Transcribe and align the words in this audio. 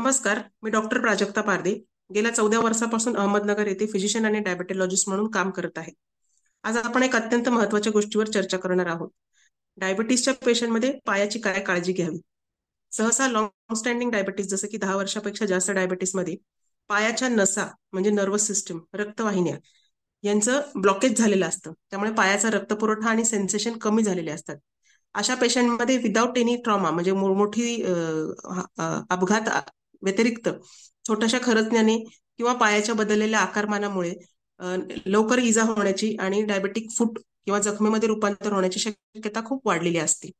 नमस्कार 0.00 0.38
मी 0.62 0.70
डॉक्टर 0.70 0.98
प्राजक्ता 1.00 1.40
पारदे 1.42 1.72
गेल्या 2.14 2.32
चौदा 2.34 2.58
वर्षापासून 2.60 3.16
अहमदनगर 3.16 3.66
येथे 3.66 3.86
फिजिशियन 3.86 4.24
आणि 4.24 4.38
डायबेटोलॉजिस्ट 4.40 5.08
म्हणून 5.08 5.30
काम 5.30 5.50
करत 5.50 5.78
आहे. 5.78 5.92
आज 6.64 6.76
आपण 6.76 7.02
एक 7.02 7.16
अत्यंत 7.16 7.48
महत्त्वाच्या 7.48 7.92
गोष्टीवर 7.92 8.28
चर्चा 8.28 8.56
करणार 8.58 8.86
आहोत. 8.86 9.08
डायबिटीसच्या 9.78 10.34
पेशंटमध्ये 10.46 10.92
पायाची 11.06 11.38
काय 11.38 11.60
काळजी 11.62 11.92
घ्यावी? 11.92 12.18
सहसा 12.92 13.26
लॉंग 13.28 13.74
स्टँडिंग 13.76 14.10
डायबिटीस 14.10 14.46
जसं 14.50 14.68
की 14.68 14.76
दहा 14.76 14.94
वर्षापेक्षा 14.96 15.46
जास्त 15.46 15.70
डायबिटीसमध्ये 15.70 16.36
पायाच्या 16.90 17.28
नसा 17.28 17.66
म्हणजे 17.92 18.10
नर्वस 18.10 18.46
सिस्टम 18.46 18.78
रक्तवाहिन्या 18.94 19.56
यांचं 20.24 20.60
ब्लॉकेज 20.76 21.18
झालेलं 21.18 21.46
असतं. 21.46 21.72
त्यामुळे 21.90 22.12
पायाचा 22.12 22.50
रक्तपुरवठा 22.50 23.10
आणि 23.10 23.24
सेन्सेशन 23.24 23.76
कमी 23.78 24.02
झालेले 24.02 24.30
असतात. 24.30 24.56
अशा 25.14 25.34
पेशंटमध्ये 25.34 25.96
विदाऊट 25.98 26.38
एनी 26.38 26.56
ट्रॉमा 26.56 26.90
म्हणजे 26.90 27.12
मोठी 27.12 27.82
अपघात 27.82 29.48
व्यतिरिक्त 30.02 30.48
छोट्याशा 31.04 31.38
खरचण्याने 31.42 31.96
किंवा 32.38 32.52
पायाच्या 32.54 32.94
बदललेल्या 32.94 33.40
आकारमानामुळे 33.40 34.14
लवकर 35.06 35.38
इजा 35.38 35.62
होण्याची 35.62 36.14
आणि 36.20 36.42
डायबेटिक 36.44 36.90
फूट 36.90 37.18
किंवा 37.44 37.58
जखमेमध्ये 37.60 38.08
रूपांतर 38.08 38.52
होण्याची 38.52 38.80
शक्यता 38.80 39.40
खूप 39.44 39.66
वाढलेली 39.66 39.98
असते. 39.98 40.30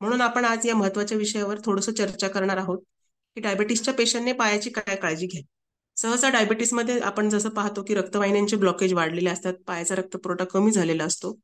म्हणून 0.00 0.20
आपण 0.20 0.44
आज 0.44 0.66
या 0.66 0.74
महत्त्वाच्या 0.76 1.18
विषयावर 1.18 1.58
थोडस 1.64 1.88
चर्चा 1.90 2.28
करणार 2.28 2.56
आहोत 2.56 2.78
की 3.36 3.40
डायबेटीसच्या 3.40 3.94
पेशंटने 3.94 4.32
पायाची 4.32 4.70
काय 4.70 4.96
काळजी 4.96 5.26
घ्या 5.26 5.42
सहसा 5.96 6.28
डायबिटीसमध्ये 6.30 6.98
आपण 7.00 7.28
जसं 7.28 7.48
पाहतो 7.50 7.82
की 7.82 7.94
रक्तवाहिन्यांचे 7.94 8.56
ब्लॉकेज 8.56 8.92
वाढलेले 8.94 9.30
असतात 9.30 9.54
पायाचा 9.66 9.94
रक्तपुरवठा 9.94 10.44
कमी 10.44 10.70
झालेला 10.72 11.04
असतो 11.04 11.36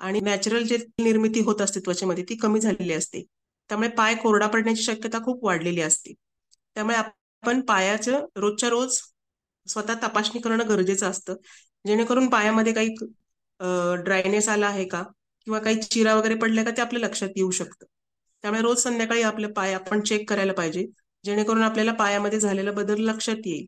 आणि 0.00 0.20
नॅचरल 0.20 0.62
जे 0.62 0.76
निर्मिती 0.98 1.40
होत 1.40 1.60
असते 1.60 1.80
त्वचेमध्ये 1.80 2.24
ती 2.28 2.34
कमी 2.36 2.60
झालेली 2.60 2.92
असते. 2.92 3.22
त्यामुळे 3.70 3.88
पाय 3.88 4.14
कोरडा 4.14 4.46
पडण्याची 4.46 4.82
शक्यता 4.82 5.18
खूप 5.24 5.44
वाढलेली 5.44 5.80
असते. 5.80 6.12
त्यामुळे 6.76 6.96
आपण 6.96 7.60
पायाचं 7.68 8.26
रोजच्या 8.36 8.68
रोज 8.68 8.98
स्वतः 9.66 9.94
तपासणी 10.02 10.40
करणं 10.40 10.68
गरजेचं 10.68 11.10
असतं. 11.10 11.34
जेणेकरून 11.84 12.28
पायामध्ये 12.30 12.72
काही 12.72 12.94
ड्रायनेस 14.04 14.48
आला 14.48 14.66
आहे 14.66 14.84
का? 14.88 15.02
किंवा 15.46 15.58
काही 15.58 15.82
चिरा 15.82 16.14
वगैरे 16.14 16.34
पडल्या 16.34 16.64
का? 16.64 16.70
ते 16.70 16.80
आपल्या 16.82 17.00
लक्षात 17.02 17.28
येऊ 17.36 17.50
शकतं. 17.50 17.86
त्यामुळे 18.44 18.62
रोज 18.62 18.78
संध्याकाळी 18.82 19.22
आपले 19.22 19.46
पाय 19.52 19.72
आपण 19.74 20.00
चेक 20.00 20.28
करायला 20.30 20.52
पाहिजे. 20.52 20.86
जेणेकरून 21.24 21.62
आपल्याला 21.62 21.92
पायामध्ये 21.92 22.40
झालेला 22.40 22.72
बदल 22.72 23.00
लक्षात 23.04 23.46
येईल. 23.46 23.66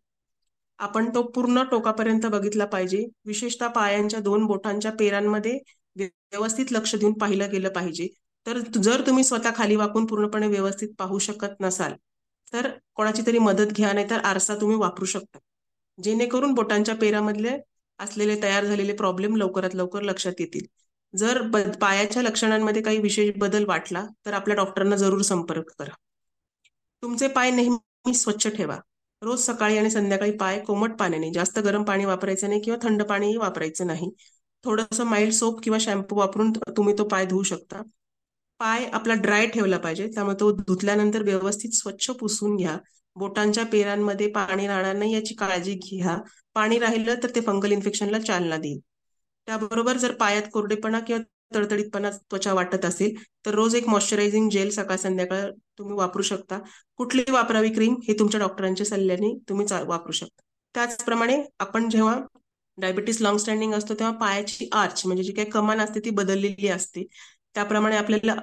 आपण 0.79 1.09
तो 1.15 1.23
पूर्ण 1.33 1.63
टोकापर्यंत 1.71 2.27
बघितला 2.27 2.65
पाहिजे. 2.65 3.05
विशेषतः 3.27 3.69
पायांच्या 3.69 4.21
दोन 4.21 4.47
बोटांच्या 4.47 4.93
पेरांमध्ये 4.93 5.59
व्यवस्थित 5.97 6.73
लक्ष 6.73 6.95
देऊन 6.97 7.13
पाहिलं 7.19 7.51
गेलं 7.51 7.69
पाहिजे. 7.69 8.09
तर 8.47 8.59
जर 8.77 9.07
तुम्ही 9.07 9.25
स्वतः 9.25 9.51
खाली 9.57 9.77
वाकून 9.77 10.07
पूर्णपणे 10.07 10.47
व्यवस्थित 10.49 10.89
पाहू 10.99 11.19
शकत 11.19 11.61
नसाल 11.61 11.93
तर 12.53 12.71
कोणाची 12.95 13.23
तरी 13.27 13.39
मदत 13.39 13.73
घ्या 13.73 13.93
नाही 13.93 14.11
तर 14.11 14.21
आरसा 14.25 14.55
तुम्ही 14.55 14.77
वापरू 14.77 15.05
शकता. 15.05 15.39
जेणेकरून 15.99 16.55
बोटांच्या 16.55 16.95
पेरामधले 16.95 17.57
असलेले 17.99 18.43
तयार 18.43 18.65
झालेले 18.65 18.93
प्रॉब्लेम 18.93 19.37
लवकरात 19.37 19.75
लवकर 19.75 20.03
लक्षात 20.03 20.41
येतील. 20.41 20.67
जर 21.15 21.43
पायाच्या 21.81 22.23
लक्षणांमध्ये 22.23 22.83
काही 22.83 22.99
विशेष 22.99 23.31
बदल 23.37 23.65
वाटला 23.65 24.05
तर 24.27 24.33
आपल्या 24.33 24.57
डॉक्टरांना 24.57 24.97
जरूर 24.97 25.23
संपर्क 25.23 25.73
करा. 25.79 25.95
तुमचे 27.03 27.29
पाय 27.29 27.51
नेहमी 27.51 28.15
स्वच्छ 28.15 28.47
ठेवा. 28.49 28.79
रोज 29.23 29.41
सकाळी 29.41 29.79
आणि 29.79 29.91
संध्याकाळी 29.91 30.33
पाय 30.37 30.59
कोमट 30.61 30.97
पाण्याने 30.99 31.31
जास्त 31.33 31.59
गरम 31.59 31.83
पाणी 31.83 32.05
वापरायचं 32.05 32.49
नाही 32.49 32.61
किंवा 32.61 32.79
थंड 32.83 33.03
पाणीही 33.03 33.37
वापरायचं 33.37 33.87
नाही. 33.87 34.11
थोडस 34.65 35.01
माइल्ड 35.01 35.33
सोप 35.33 35.61
किंवा 35.63 35.79
शॅम्पू 35.79 36.17
वापरून 36.17 36.53
तुम्ही 36.77 36.95
तो 36.99 37.05
पाय 37.05 37.27
धुवू 37.27 37.43
शकता. 37.43 37.83
पाय 38.63 38.85
आपला 38.93 39.15
ड्राय 39.15 39.47
ठेवला 39.47 39.79
पाहिजे. 39.79 40.07
त्यामुळे 40.09 40.37
तो 40.41 40.51
धुतल्यानंतर 40.59 41.23
व्यवस्थित 41.23 41.71
स्वच्छ 41.71 42.11
पुसून 42.11 42.57
घ्या. 42.57 42.77
बोटांच्या 43.17 43.65
पेरांमध्ये 43.67 44.29
पाणी 44.29 44.67
राहणार 44.67 44.97
नाही 44.97 45.15
याची 45.15 45.35
काळजी 45.35 45.75
घ्या. 45.75 46.17
पाणी 46.55 46.79
राहिलं 46.79 47.15
तर 47.23 47.31
ते 47.35 47.41
फंगल 47.41 47.73
इन्फेक्शनला 47.73 48.19
चालना 48.19 48.57
देईल. 48.57 48.79
त्याबरोबर 49.49 49.97
जर 49.97 50.13
पायात 50.13 50.43
कोरडेपणा 50.53 51.01
किंवा 51.01 51.23
तडतडीतपणा 51.57 52.11
त्वचा 52.11 52.53
वाटत 52.55 52.85
असेल 52.85 53.15
तर 53.47 53.55
रोज 53.55 53.75
एक 53.75 53.89
मॉइश्चरायझिंग 53.89 54.49
जेल 54.51 54.71
सकाळ 54.71 54.97
संध्याकाळ 54.97 55.51
तुम्ही 55.79 55.97
वापरू 55.97 56.23
शकता. 56.23 56.59
कुठली 56.97 57.25
वापरावी 57.31 57.71
क्रीम 57.75 57.95
हे 58.09 58.15
तुमच्या 58.19 58.41
डॉक्टरांच्या 58.41 58.87
सल्ल्याने 58.87 59.35
तुम्ही 59.49 59.67
वापरू 59.87 60.13
शकता. 60.13 60.43
त्याचप्रमाणे 60.75 61.43
आपण 61.59 61.89
जेव्हा 61.89 62.19
डायबिटीस 62.79 63.21
लॉंग 63.23 63.39
स्टँडिंग 63.39 63.75
असतो 63.75 63.95
तेव्हा 63.95 64.13
पायाची 64.19 64.69
आर्च 64.73 65.03
म्हणजे 65.07 65.23
जी 65.25 65.33
काही 65.33 65.51
कमान 65.51 65.81
असते 65.81 66.01
ती 66.01 66.11
बदललेली 66.11 66.69
असते. 66.69 67.05
त्याप्रमाणे 67.55 67.97
आपल्याला 67.97 68.35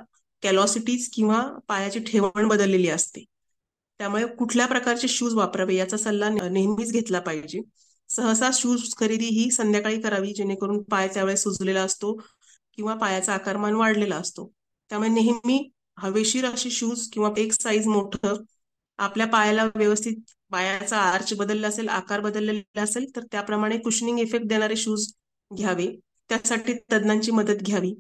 कॅलॉसिटीज 0.43 1.09
किंवा 1.13 1.41
पायाची 1.67 1.99
ठेवण 1.99 2.47
बदललेली 2.47 2.89
असते. 2.89 3.23
त्यामुळे 3.99 4.25
कुठल्या 4.27 4.65
प्रकारचे 4.67 5.07
शूज 5.07 5.33
वापरावे 5.33 5.75
याचा 5.75 5.97
सल्ला 5.97 6.29
नेहमीच 6.29 6.91
घेतला 6.91 7.19
पाहिजे. 7.19 7.61
सहसा 8.09 8.49
शूज 8.53 8.93
खरेदी 8.97 9.25
ही 9.25 9.49
संध्याकाळी 9.51 10.01
करावी 10.01 10.33
जेणेकरून 10.33 10.81
पाय 10.83 11.07
त्यावेळेस 11.07 11.43
सुजलेला 11.43 11.81
असतो 11.83 12.13
किंवा 12.75 12.93
पायाचा 12.95 13.33
आकारमान 13.33 13.75
वाढलेला 13.75 14.15
असतो. 14.15 14.51
त्यामुळे 14.89 15.09
नेहमी 15.09 15.69
हवेशीर 15.97 16.45
असे 16.45 16.69
शूज 16.69 17.07
किंवा 17.09 17.29
एक 17.37 17.53
साईज 17.53 17.87
मोठं 17.87 18.43
आपल्या 18.99 19.27
पायाला 19.27 19.63
व्यवस्थित 19.75 20.15
पायाचा 20.51 20.97
आर्च 20.97 21.33
बदलला 21.33 21.67
असेल 21.67 21.89
आकार 21.89 22.19
बदललेला 22.19 22.81
असेल 22.81 23.05
तर 23.15 23.23
त्याप्रमाणे 23.31 23.77
कुशनिंग 23.77 24.19
इफेक्ट 24.19 24.45
देणारे 24.45 24.75
शूज 24.75 25.11
घ्यावे. 25.51 25.87
त्यासाठी 26.29 26.73
तज्ञांची 26.91 27.31
मदत 27.31 27.61
घ्यावी. 27.61 27.93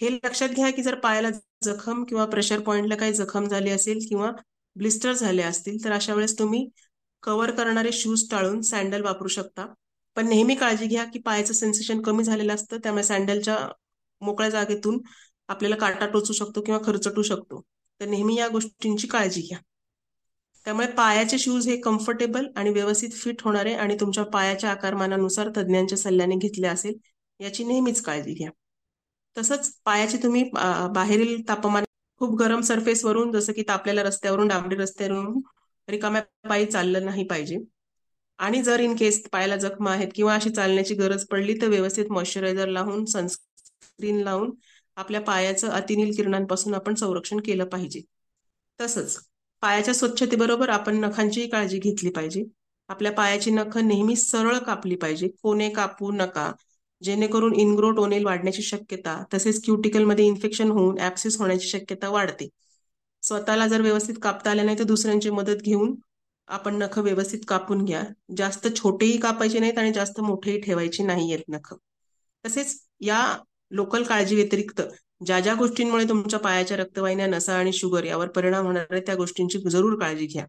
हे 0.00 0.10
लक्षात 0.14 0.48
घ्या 0.48 0.70
की 0.70 0.82
जर 0.82 0.94
पायाला 0.94 1.28
जखम 1.62 2.04
किंवा 2.04 2.24
प्रेशर 2.26 2.60
पॉइंटला 2.60 2.96
काही 2.96 3.12
जखम 3.12 3.46
झाली 3.48 3.70
असेल 3.70 3.98
किंवा 4.08 4.30
ब्लिस्टर 4.76 5.12
झाले 5.12 5.42
असतील 5.42 5.84
तर 5.84 5.92
अशा 5.92 6.14
वेळेस 6.14 6.38
तुम्ही 6.38 6.68
कव्हर 7.22 7.50
करणारे 7.50 7.92
शूज 7.92 8.28
टाळून 8.30 8.60
सँडल 8.60 9.02
वापरू 9.02 9.28
शकता. 9.28 9.66
पण 10.16 10.28
नेहमी 10.28 10.54
काळजी 10.54 10.86
घ्या 10.86 11.04
की 11.04 11.18
पायाचं 11.18 11.54
सेन्सेशन 11.54 12.00
कमी 12.02 12.24
झालेलं 12.24 12.54
असतं 12.54 12.78
त्यामुळे 12.78 13.04
सँडलच्या 13.04 13.56
मोकळ्या 14.22 14.50
जागेतून 14.50 14.98
आपल्याला 15.48 15.76
काटा 15.76 16.06
टोचू 16.06 16.32
शकतो 16.32 16.60
किंवा 16.60 16.80
खरचटू 16.84 17.22
शकतो. 17.22 17.60
तर 18.00 18.06
नेहमी 18.06 18.36
या 18.36 18.48
गोष्टींची 18.48 19.06
काळजी 19.06 19.40
घ्या. 19.40 19.58
त्यामुळे 20.64 20.86
पायाचे 20.86 21.38
शूज 21.38 21.68
हे 21.68 21.76
कम्फर्टेबल 21.76 22.46
आणि 22.56 22.70
व्यवस्थित 22.70 23.10
फिट 23.12 23.42
होणारे 23.42 23.74
आणि 23.74 23.96
तुमच्या 24.00 24.24
पायाच्या 24.24 24.70
आकारमानानुसार 24.70 25.48
तज्ज्ञांच्या 25.56 25.98
सल्ल्याने 25.98 26.36
घेतले 26.36 26.66
असेल 26.66 26.94
याची 27.40 27.64
नेहमीच 27.64 28.00
काळजी 28.02 28.34
घ्या. 28.34 28.50
तसंच 29.36 29.68
पायाचे 29.84 30.18
तुम्ही 30.22 30.42
बाहेरील 30.94 31.42
तापमान 31.48 31.84
खूप 32.20 32.34
गरम 32.38 32.60
सरफेस 32.60 33.04
वरून 33.04 33.32
जसं 33.32 33.52
की 33.52 33.62
तापलेल्या 33.68 34.04
रस्त्यावरून 34.04 34.48
डांबरी 34.48 34.76
रस्त्यावरून 34.76 35.40
रिकाम्या 35.88 36.22
पायी 36.48 36.66
चाललं 36.66 37.04
नाही 37.04 37.24
पाहिजे. 37.24 37.58
आणि 38.38 38.62
जर 38.62 38.80
इन 38.80 38.94
केस 38.96 39.22
पायाला 39.32 39.56
जखमा 39.56 39.92
आहेत 39.92 40.08
किंवा 40.14 40.34
अशी 40.34 40.50
चालण्याची 40.50 40.94
गरज 40.94 41.24
पडली 41.26 41.54
तर 41.62 41.68
व्यवस्थित 41.68 42.10
मॉइश्चरायझर 42.10 42.68
लावून 42.68 43.04
सनस्क्रीन 43.04 44.20
लावून 44.22 44.50
आपल्या 44.96 45.20
पायाचं 45.20 45.68
अतिनील 45.70 46.14
किरणांपासून 46.16 46.74
आपण 46.74 46.94
संरक्षण 46.94 47.40
केलं 47.46 47.64
पाहिजे. 47.64 48.00
तसंच 48.80 49.16
पायाच्या 49.62 49.94
स्वच्छतेबरोबर 49.94 50.68
आपण 50.68 50.96
नखांचीही 51.00 51.48
काळजी 51.48 51.78
घेतली 51.78 52.10
पाहिजे. 52.10 52.44
आपल्या 52.90 53.12
पायाची 53.12 53.50
नख 53.50 53.76
नेहमी 53.78 54.16
सरळ 54.16 54.58
कापली 54.58 54.96
पाहिजे. 54.96 55.28
कोणे 55.42 55.68
कापू 55.70 56.10
नका. 56.12 56.50
जेणेकरून 57.02 57.54
इनग्रो 57.54 57.90
टोनेल 57.90 58.24
वाढण्याची 58.24 58.62
शक्यता 58.62 59.22
तसेच 59.34 59.64
क्युटिकलमध्ये 59.64 60.24
इन्फेक्शन 60.24 60.70
होऊन 60.70 60.98
ऍप्सिस 60.98 61.38
होण्याची 61.38 61.68
शक्यता 61.68 62.08
वाढते. 62.08 62.48
स्वतःला 63.22 63.66
जर 63.68 63.80
व्यवस्थित 63.80 64.14
कापता 64.22 64.50
आले 64.50 64.62
नाही 64.62 64.78
तर 64.78 64.84
दुसऱ्यांची 64.84 65.30
मदत 65.30 65.62
घेऊन 65.62 65.94
आपण 66.48 66.76
नख 66.76 66.98
व्यवस्थित 66.98 67.40
कापून 67.48 67.84
घ्या. 67.84 68.02
जास्त 68.36 68.68
छोटेही 68.76 69.16
कापायचे 69.18 69.58
नाहीत 69.58 69.78
आणि 69.78 69.92
जास्त 69.92 70.20
मोठेही 70.20 70.60
ठेवायचे 70.60 71.02
नाही 71.02 71.32
आहेत 71.32 71.44
नख. 71.48 71.74
तसेच 72.44 72.80
या 73.00 73.36
लोकल 73.70 74.02
काळजी 74.02 74.34
व्यतिरिक्त 74.34 74.82
ज्या 75.26 75.40
ज्या 75.40 75.54
गोष्टींमुळे 75.54 76.04
तुमच्या 76.08 76.38
पायाच्या 76.38 76.76
रक्तवाहिन्या 76.76 77.26
नसा 77.26 77.54
आणि 77.54 77.72
शुगर 77.72 78.04
यावर 78.04 78.28
परिणाम 78.28 78.66
होणार 78.66 78.86
आहे 78.90 79.00
त्या 79.00 79.14
गोष्टींची 79.14 79.58
जरूर 79.70 79.98
काळजी 80.00 80.26
घ्या. 80.26 80.46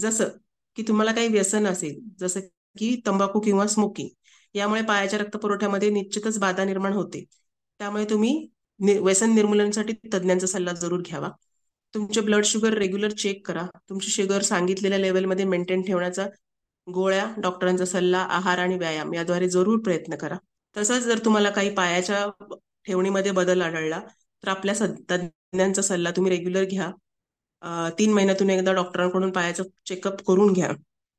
जसं 0.00 0.28
की 0.76 0.82
तुम्हाला 0.82 1.12
काही 1.12 1.28
व्यसन 1.28 1.66
असेल 1.66 1.98
जसं 2.20 2.40
की 2.78 3.00
तंबाखू 3.06 3.40
किंवा 3.40 3.66
स्मोकिंग 3.66 4.08
यामुळे 4.54 4.82
पायाच्या 4.82 5.18
रक्तपुरवठ्यामध्ये 5.18 5.90
निश्चितच 5.90 6.38
बाधा 6.38 6.64
निर्माण 6.64 6.92
होते. 6.92 7.24
त्यामुळे 7.80 8.04
तुम्ही 8.10 8.98
व्यसन 9.00 9.34
निर्मूलनासाठी 9.34 9.92
तज्ज्ञांचा 10.14 10.46
सल्ला 10.46 10.72
जरूर 10.72 11.00
घ्यावा. 11.00 11.28
तुमचे 11.94 12.20
ब्लड 12.20 12.44
शुगर 12.44 12.74
रेग्युलर 12.78 13.10
चेक 13.10 13.46
करा. 13.46 13.66
तुमची 13.88 14.10
शुगर 14.10 14.42
सांगितलेल्या 14.42 14.98
लेवलमध्ये 14.98 15.44
मेंटेन 15.44 15.82
ठेवण्याचा 15.82 16.26
गोळ्या 16.86 17.26
डॉक्टरांचा 17.42 17.84
सल्ला 17.84 18.18
आहार 18.30 18.58
आणि 18.58 18.76
व्यायाम 18.78 19.14
याद्वारे 19.14 19.48
जरूर 19.48 19.78
प्रयत्न 19.84 20.16
करा. 20.16 20.36
तसंच 20.76 21.02
जर 21.02 21.18
तुम्हाला 21.24 21.50
काही 21.50 21.70
पायाच्या 21.74 22.26
ठेवणीमध्ये 22.86 23.32
बदल 23.32 23.62
आढळला 23.62 24.00
तर 24.42 24.48
आपल्या 24.48 24.74
तज्ज्ञांचा 25.10 25.82
सल्ला 25.82 26.10
तुम्ही 26.10 26.30
रेग्युलर 26.30 26.64
घ्या. 26.64 26.90
तीन 27.98 28.12
महिन्यातून 28.12 28.50
एकदा 28.50 28.72
डॉक्टरांकडून 28.72 29.30
पायाचं 29.32 29.62
चेकअप 29.86 30.22
करून 30.26 30.52
घ्या. 30.52 30.70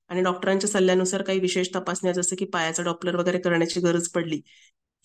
आणि 0.10 0.22
डॉक्टरांच्या 0.22 0.70
सल्ल्यानुसार 0.70 1.22
काही 1.22 1.40
विशेष 1.40 1.68
तपासण्या 1.76 2.14
जसं 2.14 2.36
की 2.36 2.46
पायाचा 2.46 2.84
डॉप्लर 2.84 3.16
वगैरे 3.16 3.40
करण्याची 3.40 3.80
गरज 3.80 4.08
पडली 4.10 4.42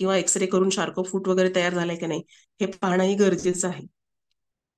किंवा 0.00 0.16
एक्सरे 0.16 0.46
करून 0.46 0.70
शार्को 0.70 1.02
फूट 1.02 1.28
वगैरे 1.28 1.50
तयार 1.56 1.74
झालाय 1.74 1.96
की 1.96 2.06
नाही 2.06 2.22
हे 2.60 2.66
पाहणंही 2.72 3.14
गरजेचं 3.14 3.68
आहे. 3.68 3.86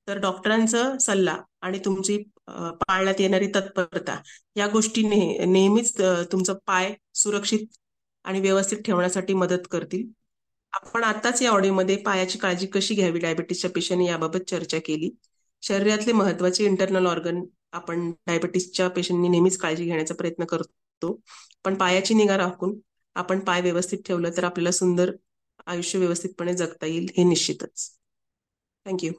तर 0.09 0.19
डॉक्टरांचा 0.19 0.83
सल्ला 1.01 1.37
आणि 1.61 1.79
तुमची 1.85 2.17
पाळण्यात 2.49 3.21
येणारी 3.21 3.47
तत्परता 3.55 4.21
या 4.57 4.67
गोष्टी 4.67 5.03
नेहमीच 5.47 6.01
तुमचं 6.33 6.55
पाय 6.67 6.93
सुरक्षित 7.15 7.67
आणि 8.25 8.41
व्यवस्थित 8.41 8.79
ठेवण्यासाठी 8.79 9.35
मदत 9.35 9.67
करतील. 9.71 10.07
आपण 10.73 11.05
आताच 11.05 11.43
या 11.43 11.51
ऑडिओमध्ये 11.51 11.97
पायाची 11.97 12.39
काळजी 12.39 12.67
कशी 12.67 12.95
घ्यावी 12.95 13.19
डायबिटीसच्या 13.19 13.71
पेशंटने 13.71 14.07
याबाबत 14.07 14.51
चर्चा 14.51 14.79
केली. 14.79 15.11
शरीरातले 15.63 16.13
महत्त्वाचे 16.13 16.65
इंटरनल 16.65 17.07
ऑर्गन 17.07 17.41
आपण 17.75 18.11
डायबिटीसच्या 18.27 18.89
पेशंटनी 18.89 19.29
नेहमीच 19.29 19.57
काळजी 19.59 19.85
घेण्याचा 19.85 20.15
प्रयत्न 20.15 20.45
करतो. 20.45 21.21
पण 21.65 21.75
पायाची 21.75 22.15
निगा 22.15 22.37
राखून 22.37 22.79
आपण 23.17 23.41
पाय 23.41 23.61
व्यवस्थित 23.61 23.99
ठेवलं 24.07 24.31
तर 24.37 24.45
आपल्याला 24.45 24.71
सुंदर 24.71 25.13
आयुष्य 25.67 25.99
व्यवस्थितपणे 25.99 26.55
जगता 26.55 26.87
येईल 26.87 27.09
हे 27.17 27.25
निश्चितच. 27.25 27.91
थँक्यू 28.87 29.13